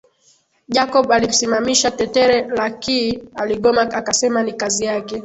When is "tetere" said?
1.91-2.47